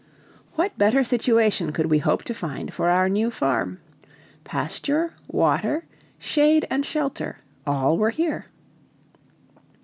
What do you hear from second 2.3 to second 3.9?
find for our new farm?